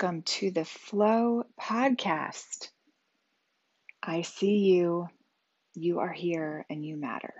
[0.00, 2.68] Welcome to the Flow Podcast.
[4.00, 5.08] I see you,
[5.74, 7.34] you are here, and you matter.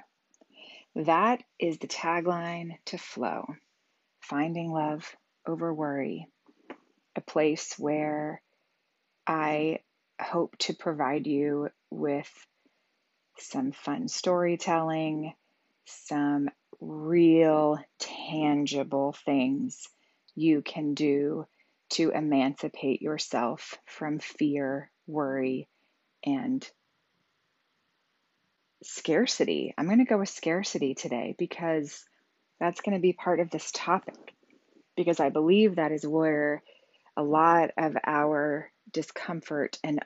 [0.97, 3.47] That is the tagline to Flow
[4.22, 5.08] finding love
[5.47, 6.26] over worry,
[7.15, 8.42] a place where
[9.25, 9.79] I
[10.20, 12.29] hope to provide you with
[13.38, 15.33] some fun storytelling,
[15.84, 16.48] some
[16.80, 19.87] real tangible things
[20.34, 21.47] you can do
[21.91, 25.69] to emancipate yourself from fear, worry,
[26.24, 26.69] and
[28.83, 29.74] scarcity.
[29.77, 32.05] I'm going to go with scarcity today because
[32.60, 34.34] that's going to be part of this topic.
[34.96, 36.62] Because I believe that is where
[37.16, 40.01] a lot of our discomfort and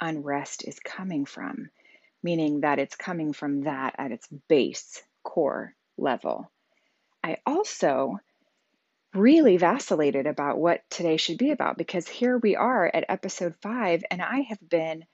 [0.00, 1.70] unrest is coming from,
[2.22, 6.50] meaning that it's coming from that at its base core level.
[7.22, 8.18] I also
[9.14, 14.04] really vacillated about what today should be about because here we are at episode five,
[14.10, 15.04] and I have been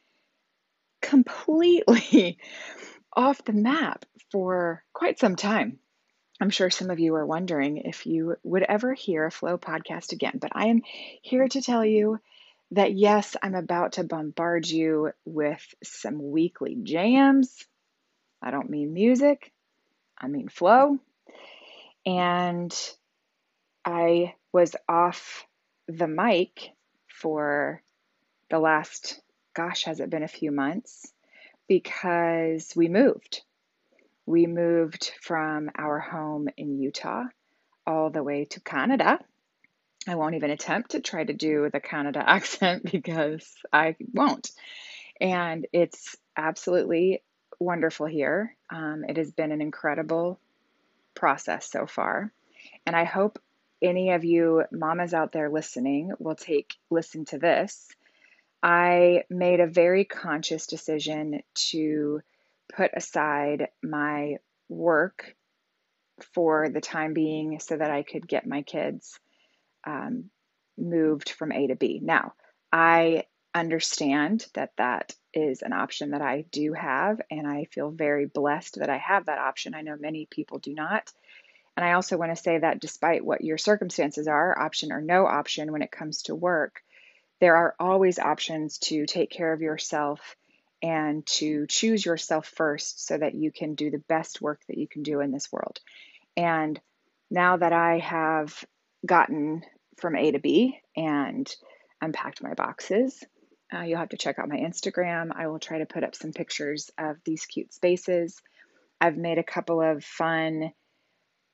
[1.03, 2.39] completely
[3.13, 5.79] off the map for quite some time.
[6.41, 10.13] I'm sure some of you are wondering if you would ever hear a Flow podcast
[10.13, 10.83] again, but I am
[11.23, 12.21] here to tell you
[12.73, 17.67] that yes, I'm about to bombard you with some weekly jams.
[18.41, 19.53] I don't mean music,
[20.17, 20.99] I mean flow.
[22.07, 22.73] And
[23.91, 25.47] I was off
[25.87, 26.73] the mic
[27.07, 27.83] for
[28.51, 29.19] the last,
[29.55, 31.11] gosh, has it been a few months?
[31.69, 33.41] Because we moved.
[34.27, 37.25] We moved from our home in Utah
[37.87, 39.21] all the way to Canada.
[40.07, 44.51] I won't even attempt to try to do the Canada accent because I won't.
[45.19, 47.23] And it's absolutely
[47.59, 48.55] wonderful here.
[48.69, 50.39] Um, it has been an incredible
[51.15, 52.31] process so far.
[52.85, 53.39] And I hope
[53.83, 57.89] any of you mamas out there listening will take listen to this.
[58.63, 62.21] I made a very conscious decision to
[62.75, 65.35] put aside my work
[66.35, 69.19] for the time being so that I could get my kids
[69.87, 70.31] um,
[70.77, 72.01] moved from A to B.
[72.03, 72.35] Now,
[72.73, 73.25] I
[73.55, 78.81] understand that that is an option that I do have, and I feel very blessed
[78.81, 79.75] that I have that option.
[79.75, 81.13] I know many people do not.
[81.79, 85.27] And I also want to say that despite what your circumstances are, option or no
[85.27, 86.83] option when it comes to work,
[87.39, 90.35] there are always options to take care of yourself
[90.83, 94.89] and to choose yourself first so that you can do the best work that you
[94.89, 95.79] can do in this world.
[96.37, 96.81] And
[97.31, 98.65] now that I have
[99.07, 99.63] gotten
[99.99, 101.49] from A to B and
[102.03, 103.23] unpacked my boxes,
[103.73, 105.31] uh, you'll have to check out my Instagram.
[105.33, 108.43] I will try to put up some pictures of these cute spaces.
[109.01, 110.73] I've made a couple of fun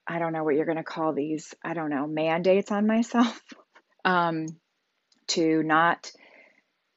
[0.07, 3.41] I don't know what you're going to call these, I don't know, mandates on myself
[4.05, 4.47] um,
[5.27, 6.11] to not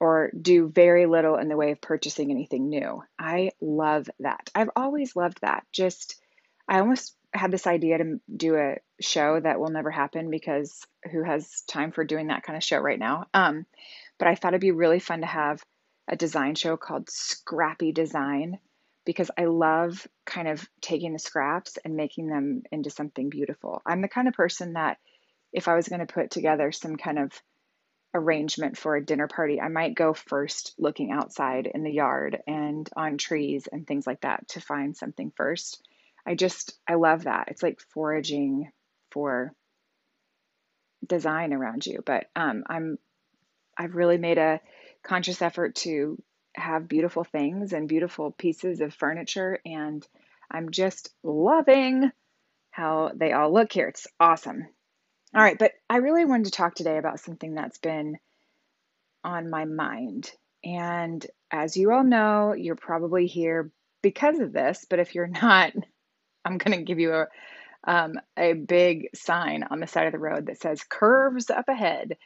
[0.00, 3.02] or do very little in the way of purchasing anything new.
[3.18, 4.50] I love that.
[4.54, 5.64] I've always loved that.
[5.72, 6.20] Just,
[6.68, 11.24] I almost had this idea to do a show that will never happen because who
[11.24, 13.26] has time for doing that kind of show right now?
[13.34, 13.66] Um,
[14.18, 15.62] but I thought it'd be really fun to have
[16.06, 18.58] a design show called Scrappy Design
[19.08, 23.80] because I love kind of taking the scraps and making them into something beautiful.
[23.86, 24.98] I'm the kind of person that
[25.50, 27.32] if I was going to put together some kind of
[28.12, 32.86] arrangement for a dinner party, I might go first looking outside in the yard and
[32.94, 35.82] on trees and things like that to find something first.
[36.26, 37.48] I just, I love that.
[37.48, 38.70] It's like foraging
[39.10, 39.54] for
[41.06, 42.00] design around you.
[42.04, 42.98] But um, I'm,
[43.74, 44.60] I've really made a
[45.02, 46.22] conscious effort to
[46.58, 49.58] have beautiful things and beautiful pieces of furniture.
[49.64, 50.06] And
[50.50, 52.10] I'm just loving
[52.70, 53.88] how they all look here.
[53.88, 54.66] It's awesome.
[55.34, 58.18] All right, but I really wanted to talk today about something that's been
[59.24, 60.30] on my mind.
[60.64, 63.70] And as you all know, you're probably here
[64.02, 65.72] because of this, but if you're not,
[66.44, 67.26] I'm going to give you a
[67.84, 72.16] um, a big sign on the side of the road that says curves up ahead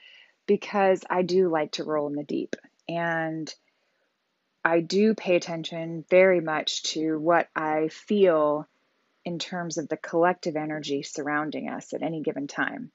[0.46, 2.56] because I do like to roll in the deep.
[2.88, 3.52] And
[4.64, 8.68] I do pay attention very much to what I feel
[9.24, 12.90] in terms of the collective energy surrounding us at any given time.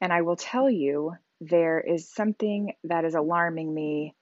[0.00, 4.14] And I will tell you, there is something that is alarming me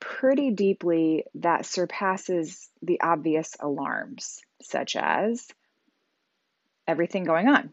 [0.00, 5.48] pretty deeply that surpasses the obvious alarms, such as
[6.86, 7.72] everything going on.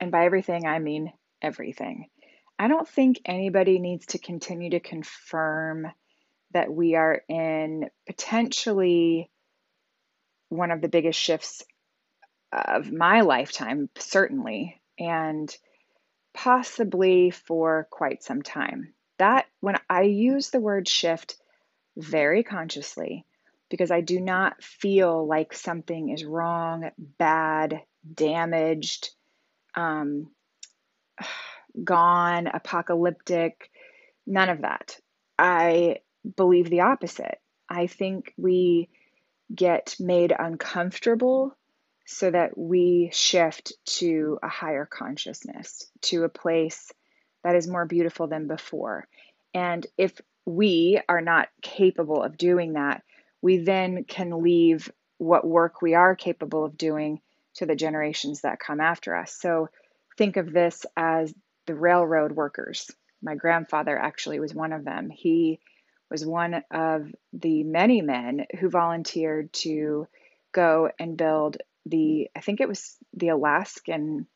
[0.00, 1.12] And by everything, I mean
[1.42, 2.08] everything.
[2.58, 5.88] I don't think anybody needs to continue to confirm
[6.56, 9.30] that we are in potentially
[10.48, 11.62] one of the biggest shifts
[12.50, 14.80] of my lifetime, certainly.
[14.98, 15.54] And
[16.32, 18.92] possibly for quite some time.
[19.18, 21.36] That, when I use the word shift
[21.96, 23.24] very consciously,
[23.70, 27.82] because I do not feel like something is wrong, bad,
[28.14, 29.10] damaged,
[29.74, 30.30] um,
[31.84, 33.70] gone, apocalyptic,
[34.26, 34.98] none of that.
[35.38, 35.98] I
[36.36, 37.38] believe the opposite.
[37.68, 38.88] I think we
[39.54, 41.56] get made uncomfortable
[42.06, 46.92] so that we shift to a higher consciousness, to a place
[47.42, 49.06] that is more beautiful than before.
[49.54, 53.02] And if we are not capable of doing that,
[53.42, 57.20] we then can leave what work we are capable of doing
[57.54, 59.32] to the generations that come after us.
[59.32, 59.68] So
[60.16, 61.34] think of this as
[61.66, 62.90] the railroad workers.
[63.22, 65.10] My grandfather actually was one of them.
[65.10, 65.58] He
[66.10, 70.06] was one of the many men who volunteered to
[70.52, 74.26] go and build the, I think it was the Alaskan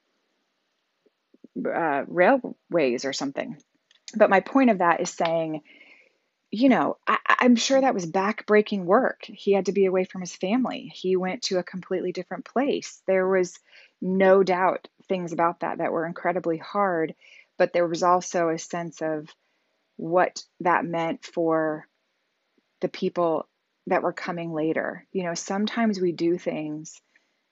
[1.67, 3.57] uh, railways or something.
[4.15, 5.63] But my point of that is saying,
[6.51, 9.21] you know, I, I'm sure that was back-breaking work.
[9.25, 10.91] He had to be away from his family.
[10.93, 13.01] He went to a completely different place.
[13.07, 13.57] There was
[14.01, 17.15] no doubt things about that that were incredibly hard,
[17.57, 19.29] but there was also a sense of
[20.01, 21.87] what that meant for
[22.81, 23.47] the people
[23.87, 25.07] that were coming later.
[25.13, 27.01] You know, sometimes we do things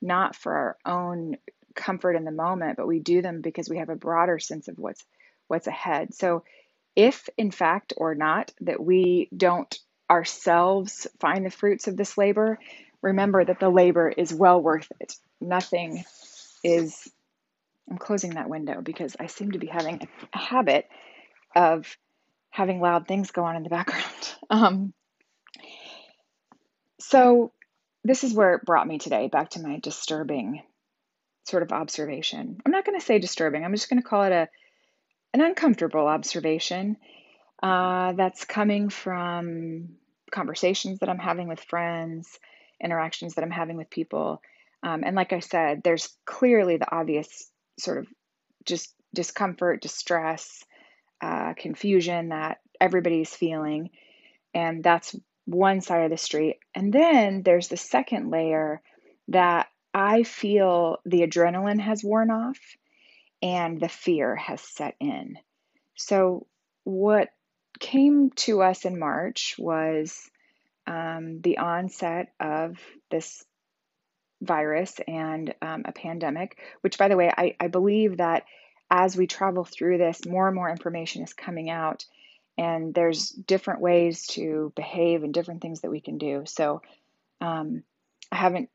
[0.00, 1.36] not for our own
[1.74, 4.78] comfort in the moment, but we do them because we have a broader sense of
[4.78, 5.04] what's
[5.46, 6.14] what's ahead.
[6.14, 6.42] So
[6.96, 9.78] if in fact or not that we don't
[10.10, 12.58] ourselves find the fruits of this labor,
[13.02, 15.14] remember that the labor is well worth it.
[15.38, 16.02] Nothing
[16.64, 17.10] is
[17.90, 20.88] I'm closing that window because I seem to be having a habit
[21.54, 21.96] of
[22.58, 24.34] having loud things go on in the background.
[24.50, 24.93] Um,
[26.99, 27.52] so
[28.02, 30.62] this is where it brought me today, back to my disturbing
[31.44, 32.58] sort of observation.
[32.66, 33.64] I'm not going to say disturbing.
[33.64, 34.49] I'm just going to call it a
[35.34, 36.96] an uncomfortable observation
[37.62, 39.90] uh, that's coming from
[40.31, 42.38] conversations that I'm having with friends,
[42.82, 44.43] interactions that I'm having with people.
[44.82, 48.06] Um, and like I said, there's clearly the obvious sort of
[48.64, 50.64] just discomfort, distress,
[51.20, 53.91] uh, confusion that everybody's feeling.
[54.55, 56.59] And that's one side of the street.
[56.75, 58.82] And then there's the second layer
[59.29, 62.59] that I feel the adrenaline has worn off
[63.43, 65.38] and the fear has set in.
[65.97, 66.47] So,
[66.85, 67.29] what
[67.81, 70.31] came to us in March was
[70.87, 72.79] um, the onset of
[73.11, 73.44] this
[74.41, 78.44] virus and um, a pandemic, which, by the way, I, I believe that
[78.90, 82.05] as we travel through this, more and more information is coming out
[82.58, 86.43] and there's different ways to behave and different things that we can do.
[86.46, 86.82] So
[87.40, 87.85] um,
[88.32, 88.69] I haven't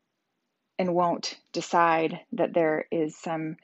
[0.78, 3.56] and won't decide that there is some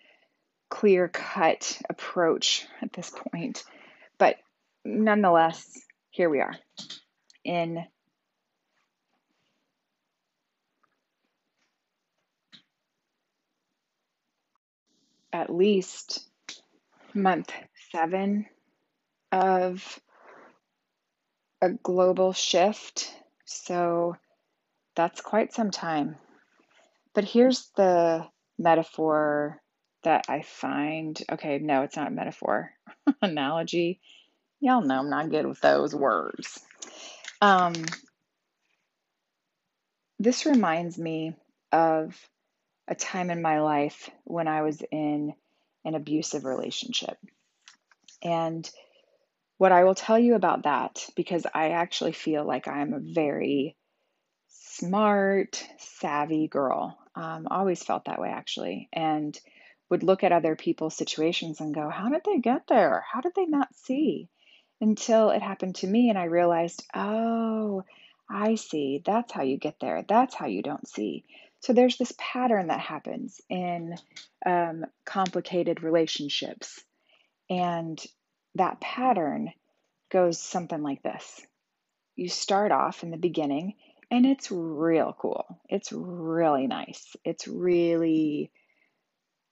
[0.69, 3.65] clear cut approach at this point.
[4.19, 4.37] But
[4.85, 5.67] nonetheless,
[6.11, 6.55] here we are
[7.43, 7.85] in
[15.33, 16.30] at least
[17.15, 17.53] month
[17.91, 18.47] seven
[19.33, 20.01] of
[21.63, 23.13] a global shift.
[23.45, 24.17] So
[24.95, 26.17] that's quite some time.
[27.15, 28.27] But here's the
[28.59, 29.61] metaphor
[30.05, 31.21] that I find.
[31.31, 32.71] Okay, no, it's not a metaphor.
[33.23, 34.01] Analogy.
[34.61, 36.61] Y'all know I'm not good with those words.
[37.41, 37.73] Um,
[40.19, 41.35] this reminds me
[41.73, 42.19] of
[42.87, 45.33] a time in my life when I was in
[45.85, 47.17] an abusive relationship.
[48.23, 48.69] And
[49.59, 53.77] what I will tell you about that, because I actually feel like I'm a very
[54.49, 56.99] smart, savvy girl.
[57.15, 58.89] Um, always felt that way, actually.
[58.93, 59.39] And
[59.91, 63.05] would look at other people's situations and go, How did they get there?
[63.13, 64.29] How did they not see?
[64.81, 67.85] Until it happened to me, and I realized, Oh,
[68.31, 69.03] I see.
[69.05, 70.05] That's how you get there.
[70.09, 71.25] That's how you don't see.
[71.61, 73.97] So there's this pattern that happens in
[74.45, 76.83] um, complicated relationships.
[77.49, 78.01] And
[78.55, 79.53] that pattern
[80.11, 81.41] goes something like this
[82.21, 83.75] you start off in the beginning
[84.11, 85.59] and it's real cool.
[85.71, 87.17] It's really nice.
[87.25, 88.51] It's really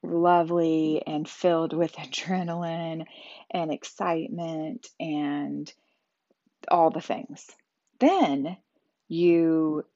[0.02, 3.06] lovely and filled with adrenaline
[3.50, 5.72] and excitement and
[6.70, 7.46] all the things.
[8.00, 8.58] Then
[9.08, 9.86] you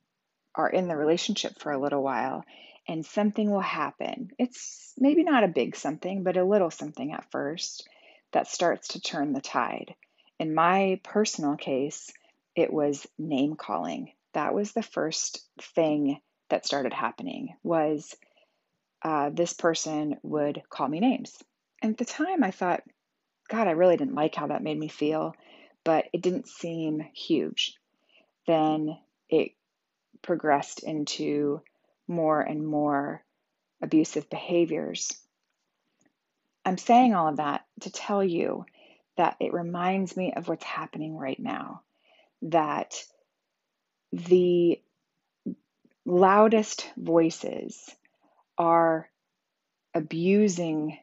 [0.54, 2.44] are in the relationship for a little while
[2.88, 4.30] and something will happen.
[4.38, 7.88] It's maybe not a big something, but a little something at first
[8.32, 9.94] that starts to turn the tide.
[10.38, 12.10] In my personal case,
[12.56, 14.12] it was name calling.
[14.34, 15.40] That was the first
[15.74, 18.14] thing that started happening was
[19.02, 21.36] uh, this person would call me names.
[21.82, 22.82] And at the time, I thought,
[23.48, 25.34] God, I really didn't like how that made me feel,
[25.84, 27.76] but it didn't seem huge.
[28.46, 28.96] Then
[29.28, 29.52] it
[30.20, 31.62] progressed into
[32.06, 33.24] more and more
[33.80, 35.12] abusive behaviors.
[36.64, 38.66] I'm saying all of that to tell you
[39.16, 41.82] that it reminds me of what's happening right now.
[42.42, 42.94] That
[44.12, 44.80] the
[46.04, 47.90] loudest voices
[48.58, 49.08] are
[49.94, 50.98] abusing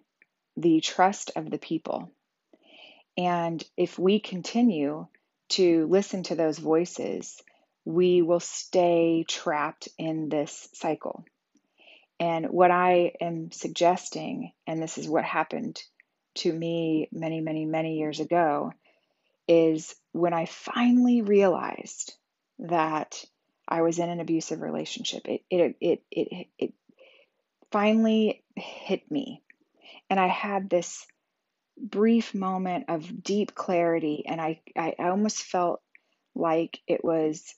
[0.58, 2.12] the trust of the people.
[3.18, 5.08] And if we continue
[5.50, 7.42] to listen to those voices,
[7.86, 11.26] we will stay trapped in this cycle.
[12.20, 15.82] And what I am suggesting, and this is what happened
[16.36, 18.74] to me many, many, many years ago,
[19.48, 22.14] is when I finally realized
[22.60, 23.24] that
[23.68, 26.74] I was in an abusive relationship, it, it, it, it, it
[27.72, 29.42] finally hit me.
[30.10, 31.06] And I had this
[31.78, 35.82] brief moment of deep clarity, and I, I almost felt
[36.36, 37.56] like it was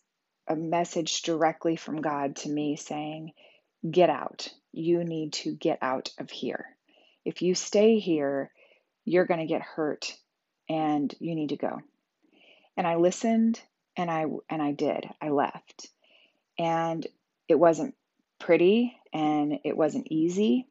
[0.51, 3.31] a message directly from God to me saying,
[3.89, 4.48] Get out.
[4.72, 6.65] You need to get out of here.
[7.25, 8.51] If you stay here,
[9.05, 10.13] you're going to get hurt
[10.70, 11.79] and you need to go.
[12.77, 13.60] And I listened
[13.98, 15.05] and I and I did.
[15.22, 15.88] I left.
[16.60, 17.05] And
[17.48, 17.96] it wasn't
[18.39, 20.67] pretty and it wasn't easy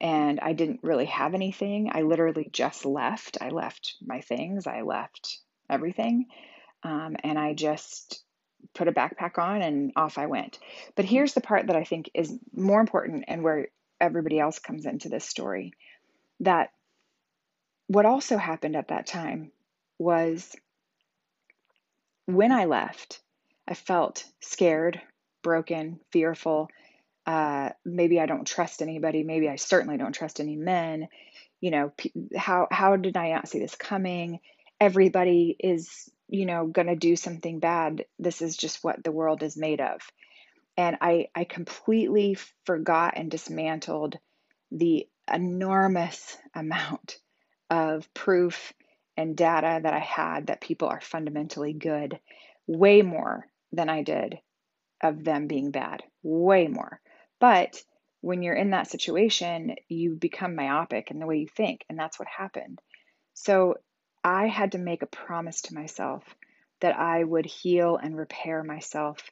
[0.00, 1.90] and I didn't really have anything.
[1.92, 3.38] I literally just left.
[3.40, 4.66] I left my things.
[4.66, 5.38] I left
[5.70, 6.26] everything.
[6.82, 8.22] Um, and I just
[8.74, 10.58] put a backpack on and off I went.
[10.94, 13.68] But here's the part that I think is more important and where
[14.00, 15.72] everybody else comes into this story
[16.40, 16.70] that
[17.86, 19.52] what also happened at that time
[19.98, 20.54] was
[22.26, 23.20] when I left,
[23.66, 25.00] I felt scared,
[25.42, 26.68] broken, fearful.
[27.24, 29.22] Uh, maybe I don't trust anybody.
[29.22, 31.08] Maybe I certainly don't trust any men.
[31.60, 31.92] You know,
[32.36, 34.40] how how did I not see this coming?
[34.80, 38.04] Everybody is you know, going to do something bad.
[38.18, 40.00] This is just what the world is made of.
[40.76, 44.18] And I, I completely forgot and dismantled
[44.70, 47.18] the enormous amount
[47.70, 48.72] of proof
[49.16, 52.18] and data that I had that people are fundamentally good,
[52.66, 54.38] way more than I did
[55.02, 57.00] of them being bad, way more.
[57.40, 57.82] But
[58.20, 62.18] when you're in that situation, you become myopic in the way you think, and that's
[62.18, 62.80] what happened.
[63.34, 63.76] So
[64.26, 66.24] I had to make a promise to myself
[66.80, 69.30] that I would heal and repair myself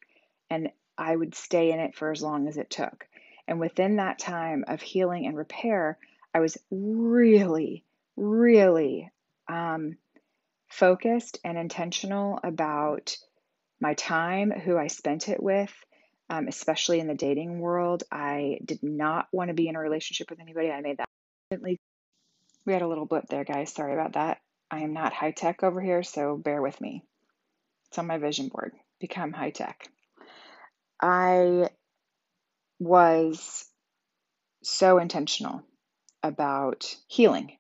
[0.49, 3.05] and I would stay in it for as long as it took.
[3.49, 5.99] And within that time of healing and repair,
[6.33, 7.83] I was really,
[8.17, 9.11] really
[9.49, 9.97] um,
[10.69, 13.17] focused and intentional about
[13.81, 15.75] my time, who I spent it with,
[16.31, 18.05] um, especially in the dating world.
[18.13, 20.71] I did not want to be in a relationship with anybody.
[20.71, 21.09] I made that.
[21.61, 23.75] We had a little blip there, guys.
[23.75, 24.39] Sorry about that.
[24.75, 27.04] I am not high tech over here, so bear with me.
[27.87, 28.73] It's on my vision board.
[28.99, 29.87] Become high tech.
[31.00, 31.69] I
[32.81, 33.66] was
[34.64, 35.62] so intentional
[36.25, 37.57] about healing.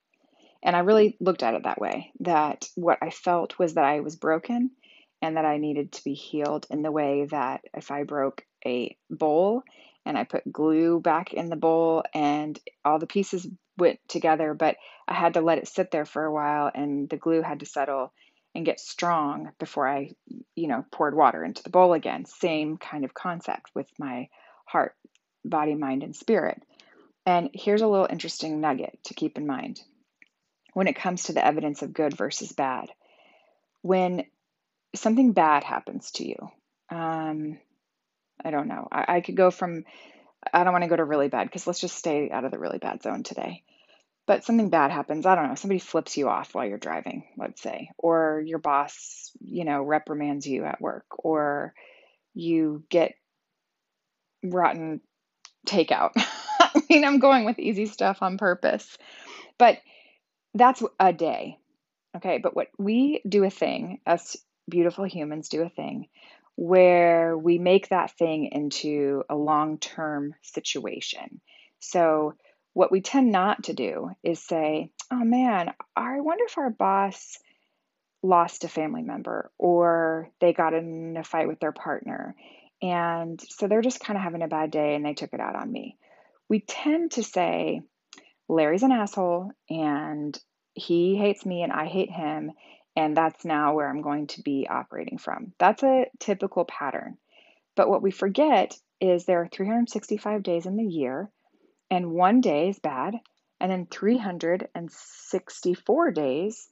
[0.60, 4.00] And I really looked at it that way that what I felt was that I
[4.00, 4.72] was broken
[5.22, 8.96] and that I needed to be healed in the way that if I broke a
[9.08, 9.62] bowl
[10.04, 14.76] and I put glue back in the bowl and all the pieces went together, but
[15.08, 17.66] I had to let it sit there for a while and the glue had to
[17.66, 18.12] settle
[18.54, 20.12] and get strong before I,
[20.54, 22.24] you know, poured water into the bowl again.
[22.24, 24.28] Same kind of concept with my
[24.64, 24.94] heart,
[25.44, 26.62] body, mind, and spirit.
[27.26, 29.80] And here's a little interesting nugget to keep in mind
[30.72, 32.90] when it comes to the evidence of good versus bad.
[33.82, 34.24] When
[34.94, 36.36] something bad happens to you,
[36.90, 37.58] um,
[38.44, 38.88] I don't know.
[38.90, 39.84] I, I could go from
[40.52, 42.58] I don't want to go to really bad because let's just stay out of the
[42.58, 43.62] really bad zone today.
[44.26, 45.26] But something bad happens.
[45.26, 45.54] I don't know.
[45.54, 50.46] Somebody flips you off while you're driving, let's say, or your boss, you know, reprimands
[50.46, 51.74] you at work, or
[52.32, 53.14] you get
[54.42, 55.02] rotten
[55.66, 56.12] takeout.
[56.16, 58.96] I mean, I'm going with easy stuff on purpose.
[59.58, 59.78] But
[60.54, 61.58] that's a day.
[62.16, 62.38] Okay.
[62.38, 64.36] But what we do a thing, us
[64.68, 66.08] beautiful humans do a thing
[66.56, 71.40] where we make that thing into a long term situation.
[71.80, 72.34] So,
[72.72, 77.38] what we tend not to do is say, oh man, I wonder if our boss
[78.24, 82.34] lost a family member or they got in a fight with their partner.
[82.82, 85.54] And so they're just kind of having a bad day and they took it out
[85.54, 85.96] on me.
[86.48, 87.82] We tend to say,
[88.48, 90.38] Larry's an asshole and
[90.74, 92.50] he hates me and I hate him
[92.96, 95.52] and that's now where I'm going to be operating from.
[95.58, 97.18] That's a typical pattern.
[97.76, 101.30] But what we forget is there are 365 days in the year,
[101.90, 103.14] and one day is bad,
[103.60, 106.68] And then 364 days,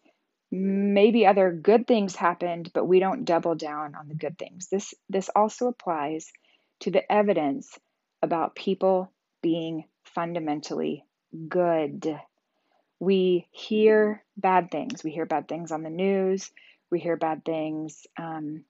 [0.50, 4.68] maybe other good things happened, but we don't double down on the good things.
[4.68, 6.30] This this also applies
[6.80, 7.78] to the evidence
[8.20, 9.10] about people
[9.42, 11.04] being fundamentally
[11.48, 12.20] good.
[13.02, 15.02] We hear bad things.
[15.02, 16.52] We hear bad things on the news.
[16.88, 18.64] We hear bad things um,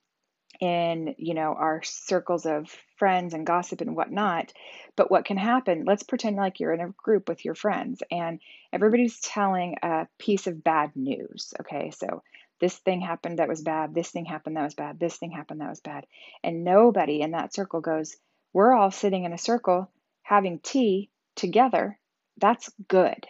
[0.59, 4.51] in you know our circles of friends and gossip and whatnot.
[4.97, 8.41] But what can happen let's pretend like you're in a group with your friends and
[8.73, 11.91] everybody's telling a piece of bad news okay?
[11.91, 12.23] So
[12.59, 15.61] this thing happened that was bad this thing happened that was bad this thing happened
[15.61, 16.07] that was bad.
[16.43, 18.17] And nobody in that circle goes
[18.55, 19.91] we're all sitting in a circle
[20.23, 21.99] having tea together.
[22.39, 23.27] That's good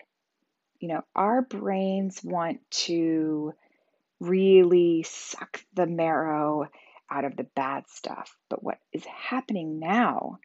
[0.82, 3.54] you know our brains want to
[4.20, 6.68] really suck the marrow
[7.10, 8.36] out of the bad stuff.
[8.50, 10.38] But what is happening now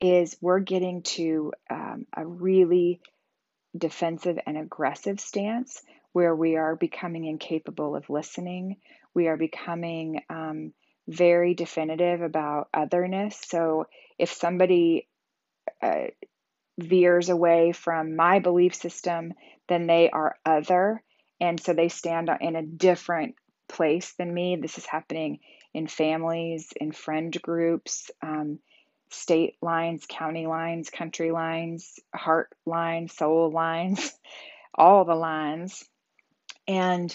[0.00, 3.00] is we're getting to um, a really
[3.76, 8.76] defensive and aggressive stance where we are becoming incapable of listening.
[9.14, 10.72] We are becoming um,
[11.08, 13.36] very definitive about otherness.
[13.46, 13.86] So
[14.18, 15.08] if somebody
[15.80, 16.06] uh,
[16.78, 19.32] veers away from my belief system,
[19.68, 21.02] then they are other.
[21.40, 23.34] And so they stand in a different
[23.68, 24.56] place than me.
[24.56, 25.40] This is happening
[25.74, 28.58] in families, in friend groups, um,
[29.10, 34.12] state lines, county lines, country lines, heart lines, soul lines,
[34.74, 35.84] all the lines.
[36.68, 37.14] And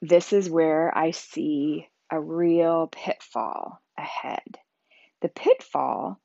[0.00, 4.58] this is where I see a real pitfall ahead.
[5.22, 6.20] The pitfall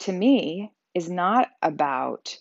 [0.00, 2.38] to me is not about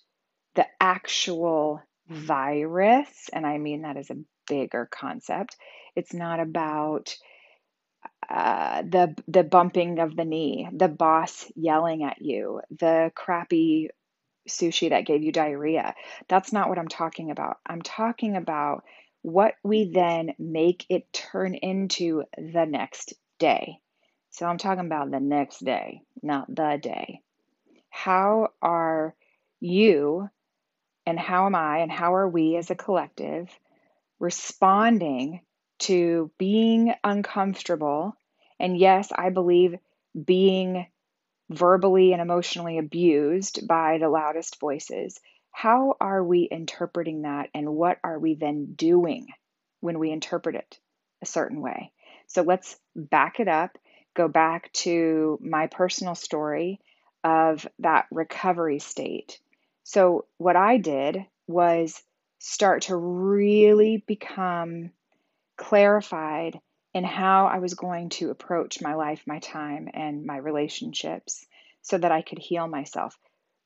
[0.55, 5.55] the actual virus, and I mean that as a bigger concept.
[5.95, 7.15] It's not about
[8.29, 13.89] uh, the the bumping of the knee, the boss yelling at you, the crappy
[14.47, 15.93] sushi that gave you diarrhea.
[16.27, 17.57] That's not what I'm talking about.
[17.65, 18.83] I'm talking about
[19.21, 23.79] what we then make it turn into the next day.
[24.31, 27.21] So I'm talking about the next day, not the day.
[27.89, 29.13] How are
[29.59, 30.29] you
[31.05, 33.49] and how am I and how are we as a collective
[34.19, 35.41] responding
[35.79, 38.15] to being uncomfortable.
[38.59, 39.75] And yes, I believe
[40.25, 40.85] being
[41.49, 45.19] verbally and emotionally abused by the loudest voices.
[45.51, 49.27] How are we interpreting that, and what are we then doing
[49.81, 50.79] when we interpret it
[51.21, 51.91] a certain way?
[52.27, 53.77] So let's back it up,
[54.13, 56.79] go back to my personal story
[57.23, 59.39] of that recovery state.
[59.83, 62.01] So, what I did was
[62.39, 64.91] start to really become
[65.57, 66.59] clarified
[66.93, 71.45] in how I was going to approach my life, my time, and my relationships
[71.81, 73.17] so that I could heal myself.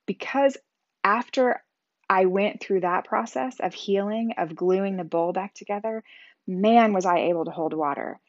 [0.06, 0.58] Because
[1.04, 1.64] after
[2.10, 6.04] I went through that process of healing, of gluing the bowl back together,
[6.46, 8.20] man, was I able to hold water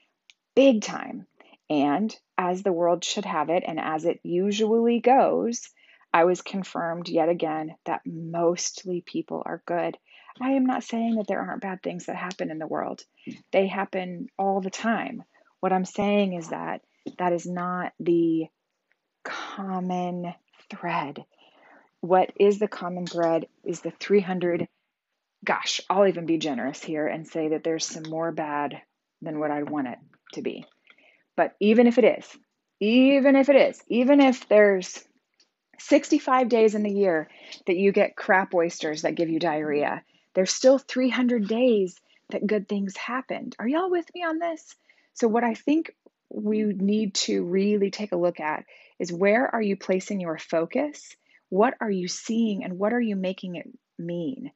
[0.57, 1.27] big time.
[1.71, 5.69] And as the world should have it, and as it usually goes,
[6.13, 9.97] I was confirmed yet again that mostly people are good.
[10.41, 13.03] I am not saying that there aren't bad things that happen in the world.
[13.53, 15.23] They happen all the time.
[15.61, 16.83] What I'm saying is that
[17.19, 18.47] that is not the
[19.25, 20.35] common
[20.71, 21.25] thread.
[22.01, 24.69] What is the common thread is the 300.
[25.45, 28.81] Gosh, I'll even be generous here and say that there's some more bad
[29.23, 29.99] than what I'd want it
[30.35, 30.67] to be.
[31.37, 32.37] But even if it is,
[32.81, 35.03] even if it is, even if there's
[35.79, 37.29] 65 days in the year
[37.67, 40.03] that you get crap oysters that give you diarrhea,
[40.35, 41.99] there's still 300 days
[42.31, 43.55] that good things happened.
[43.59, 44.75] Are y'all with me on this?
[45.15, 45.95] So, what I think
[46.29, 48.65] we need to really take a look at
[48.99, 51.17] is where are you placing your focus?
[51.49, 54.51] What are you seeing and what are you making it mean?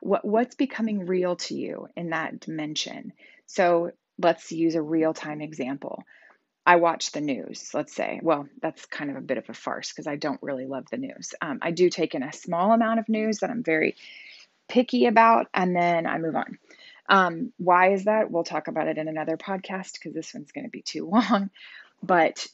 [0.00, 3.12] What, what's becoming real to you in that dimension?
[3.46, 6.04] So, let's use a real time example.
[6.64, 8.20] I watch the news, let's say.
[8.22, 10.96] Well, that's kind of a bit of a farce because I don't really love the
[10.96, 11.34] news.
[11.40, 13.96] Um, I do take in a small amount of news that I'm very
[14.68, 16.58] picky about, and then I move on.
[17.08, 18.30] Um, why is that?
[18.30, 21.50] We'll talk about it in another podcast because this one's going to be too long,
[22.02, 22.46] but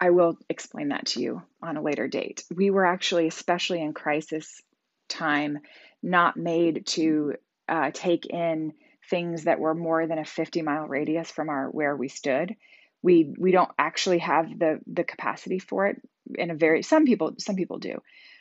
[0.00, 2.44] I will explain that to you on a later date.
[2.54, 4.62] We were actually, especially in crisis
[5.08, 5.60] time,
[6.02, 7.34] not made to
[7.68, 8.72] uh, take in
[9.08, 12.56] things that were more than a 50 mile radius from our where we stood.
[13.06, 15.96] We we don't actually have the the capacity for it
[16.34, 18.00] in a very some people some people do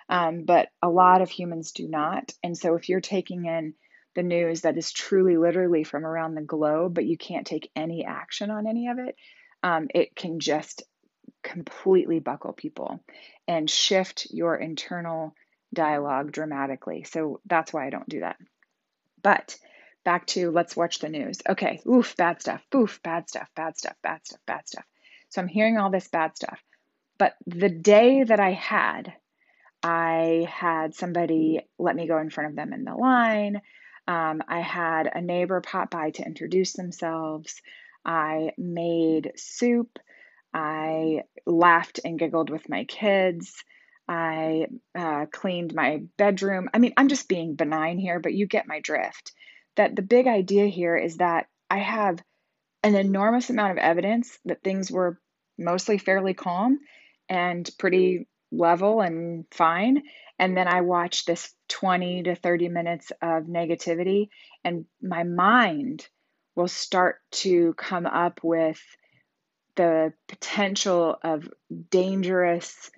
[0.09, 2.31] um, but a lot of humans do not.
[2.43, 3.73] And so if you're taking in
[4.15, 8.05] the news that is truly literally from around the globe, but you can't take any
[8.05, 9.15] action on any of it,
[9.63, 10.83] um, it can just
[11.43, 13.03] completely buckle people
[13.47, 15.33] and shift your internal
[15.73, 17.03] dialogue dramatically.
[17.03, 18.37] So that's why I don't do that.
[19.21, 19.57] But
[20.05, 21.41] back to let's watch the news.
[21.49, 24.85] Okay, oof, bad stuff, boof, bad stuff, bad stuff, bad stuff, bad stuff.
[25.29, 26.59] So I'm hearing all this bad stuff.
[27.17, 29.13] But the day that I had,
[29.83, 33.61] I had somebody let me go in front of them in the line.
[34.07, 37.61] Um, I had a neighbor pop by to introduce themselves.
[38.05, 39.99] I made soup.
[40.53, 43.63] I laughed and giggled with my kids.
[44.07, 46.69] I uh, cleaned my bedroom.
[46.73, 49.33] I mean, I'm just being benign here, but you get my drift.
[49.75, 52.21] That the big idea here is that I have
[52.83, 55.19] an enormous amount of evidence that things were
[55.57, 56.79] mostly fairly calm
[57.27, 60.03] and pretty level and fine.
[60.37, 64.29] And then I watch this 20 to 30 minutes of negativity,
[64.63, 66.07] and my mind
[66.55, 68.81] will start to come up with
[69.75, 71.49] the potential of
[71.89, 72.89] dangerous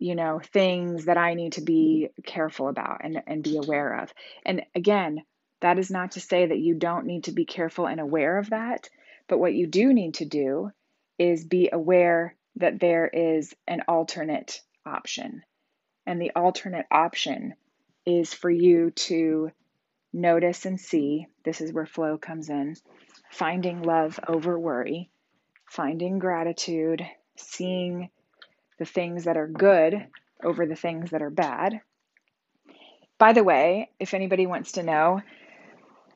[0.00, 4.12] you know things that i need to be careful about and, and be aware of
[4.44, 5.22] and again
[5.60, 8.50] that is not to say that you don't need to be careful and aware of
[8.50, 8.88] that
[9.28, 10.70] but what you do need to do
[11.18, 15.42] is be aware that there is an alternate option
[16.06, 17.54] and the alternate option
[18.06, 19.50] is for you to
[20.12, 22.74] notice and see this is where flow comes in
[23.30, 25.10] finding love over worry
[25.66, 27.04] finding gratitude
[27.36, 28.10] seeing
[28.78, 30.06] the things that are good
[30.42, 31.80] over the things that are bad.
[33.18, 35.22] By the way, if anybody wants to know,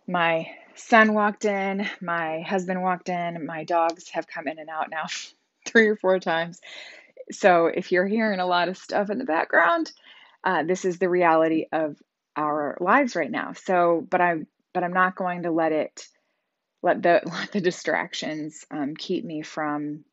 [0.07, 4.91] my son walked in, my husband walked in, my dogs have come in and out
[4.91, 5.05] now
[5.67, 6.61] three or four times.
[7.31, 9.93] So if you're hearing a lot of stuff in the background,
[10.45, 11.97] uh, this is the reality of
[12.37, 13.53] our lives right now.
[13.53, 16.09] So, but I'm but I'm not going to let it
[16.83, 20.05] let the let the distractions um, keep me from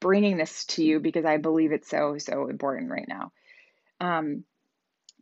[0.00, 3.32] bringing this to you because I believe it's so, so important right now.
[4.00, 4.44] Um,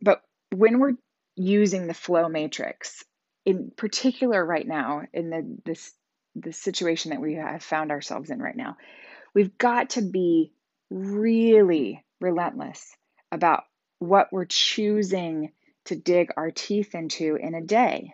[0.01, 0.21] but
[0.55, 0.93] when we're
[1.35, 3.03] using the flow matrix,
[3.49, 5.91] in particular right now, in the this
[6.35, 8.77] the situation that we have found ourselves in right now,
[9.33, 10.53] we've got to be
[10.91, 12.95] really relentless
[13.31, 13.63] about
[13.97, 15.51] what we're choosing
[15.85, 18.13] to dig our teeth into in a day.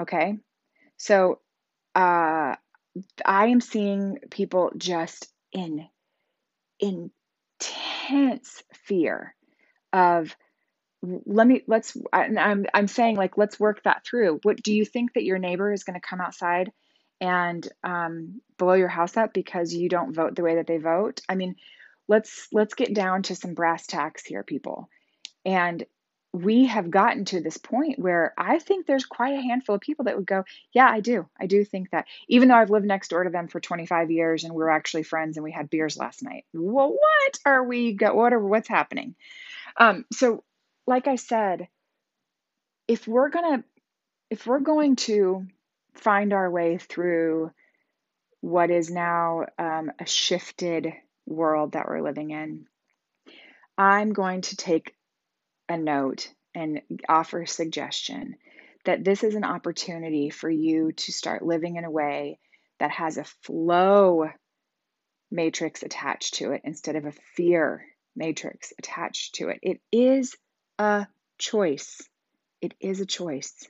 [0.00, 0.38] Okay?
[0.96, 1.38] So
[1.94, 2.56] uh
[3.24, 5.86] I am seeing people just in
[6.80, 9.36] intense fear
[9.92, 10.34] of
[11.02, 14.40] let me let's I'm I'm saying like let's work that through.
[14.42, 16.70] What do you think that your neighbor is going to come outside
[17.20, 21.20] and um, blow your house up because you don't vote the way that they vote?
[21.28, 21.56] I mean,
[22.08, 24.88] let's let's get down to some brass tacks here, people.
[25.44, 25.84] And
[26.32, 30.06] we have gotten to this point where I think there's quite a handful of people
[30.06, 31.28] that would go, Yeah, I do.
[31.38, 32.06] I do think that.
[32.28, 35.02] Even though I've lived next door to them for 25 years and we are actually
[35.02, 36.44] friends and we had beers last night.
[36.54, 39.16] Well, what are we go what are what's happening?
[39.76, 40.44] Um, so
[40.86, 41.68] like I said,
[42.88, 43.64] if we're gonna
[44.30, 45.46] if we're going to
[45.94, 47.50] find our way through
[48.40, 50.92] what is now um, a shifted
[51.26, 52.64] world that we're living in,
[53.76, 54.94] I'm going to take
[55.68, 58.36] a note and offer a suggestion
[58.84, 62.38] that this is an opportunity for you to start living in a way
[62.80, 64.28] that has a flow
[65.30, 67.84] matrix attached to it instead of a fear
[68.16, 69.60] matrix attached to it.
[69.62, 70.36] It is
[70.78, 71.06] a
[71.38, 72.02] choice.
[72.60, 73.68] It is a choice.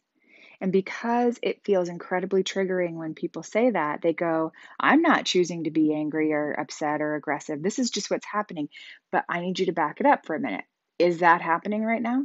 [0.61, 5.65] And because it feels incredibly triggering when people say that, they go, I'm not choosing
[5.65, 7.61] to be angry or upset or aggressive.
[7.61, 8.69] This is just what's happening.
[9.11, 10.65] But I need you to back it up for a minute.
[11.01, 12.25] Is that happening right now?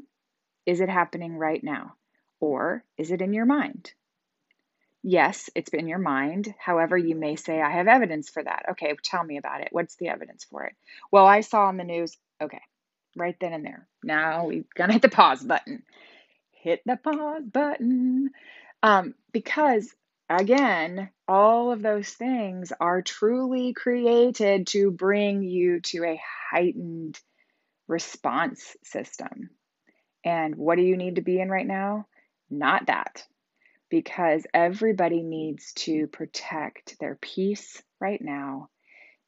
[0.67, 1.95] Is it happening right now?
[2.39, 3.91] Or is it in your mind?
[5.01, 6.53] Yes, it's in your mind.
[6.59, 8.65] However, you may say, I have evidence for that.
[8.71, 9.69] Okay, tell me about it.
[9.71, 10.75] What's the evidence for it?
[11.11, 12.17] Well, I saw on the news.
[12.41, 12.61] Okay,
[13.17, 13.87] right then and there.
[14.03, 15.83] Now we're going to hit the pause button.
[16.51, 18.31] Hit the pause button.
[18.83, 19.93] Um, because,
[20.29, 27.19] again, all of those things are truly created to bring you to a heightened
[27.87, 29.49] response system.
[30.23, 32.07] And what do you need to be in right now?
[32.49, 33.23] Not that.
[33.89, 38.69] Because everybody needs to protect their peace right now,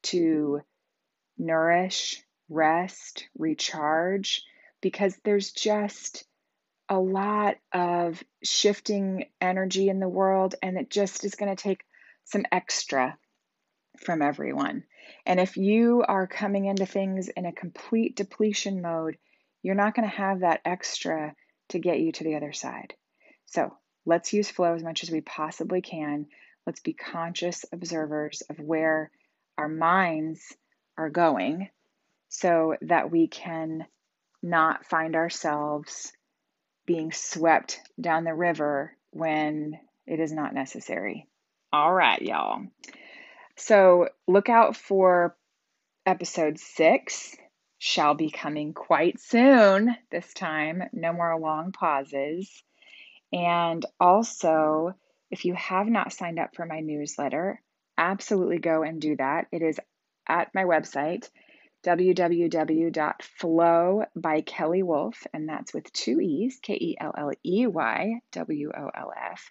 [0.02, 0.60] to
[1.38, 4.42] nourish, rest, recharge,
[4.82, 6.24] because there's just
[6.88, 11.82] a lot of shifting energy in the world, and it just is going to take
[12.24, 13.16] some extra
[14.04, 14.84] from everyone.
[15.24, 19.16] And if you are coming into things in a complete depletion mode,
[19.62, 21.34] you're not going to have that extra
[21.68, 22.94] to get you to the other side.
[23.46, 26.26] So let's use flow as much as we possibly can.
[26.66, 29.10] Let's be conscious observers of where
[29.58, 30.40] our minds
[30.96, 31.68] are going
[32.30, 33.84] so that we can
[34.42, 36.12] not find ourselves
[36.86, 41.28] being swept down the river when it is not necessary.
[41.72, 42.62] All right, y'all.
[43.56, 45.36] So look out for
[46.06, 47.36] episode six,
[47.78, 50.84] shall be coming quite soon this time.
[50.92, 52.50] No more long pauses.
[53.32, 54.94] And also,
[55.30, 57.60] if you have not signed up for my newsletter,
[57.98, 59.46] absolutely go and do that.
[59.52, 59.78] It is
[60.26, 61.28] at my website,
[61.84, 63.64] www.flow
[64.14, 68.70] by Kelley Wolf, and that's with two E's, K E L L E Y W
[68.76, 69.50] O L F.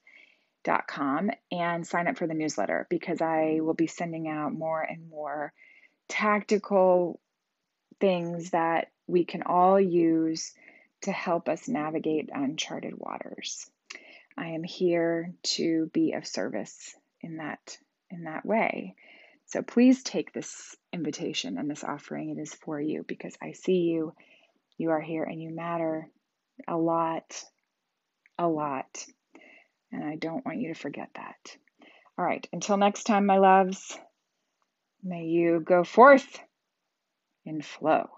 [0.61, 4.81] Dot com and sign up for the newsletter because I will be sending out more
[4.81, 5.53] and more
[6.09, 7.21] tactical
[8.01, 10.53] things that we can all use
[11.03, 13.69] to help us navigate uncharted waters.
[14.37, 17.77] I am here to be of service in that
[18.09, 18.95] in that way.
[19.49, 22.29] So please take this invitation and this offering.
[22.29, 24.13] It is for you because I see you.
[24.77, 26.07] You are here and you matter
[26.67, 27.43] a lot,
[28.37, 29.03] a lot.
[29.91, 31.57] And I don't want you to forget that.
[32.17, 33.97] All right, until next time, my loves,
[35.03, 36.39] may you go forth
[37.43, 38.09] in flow.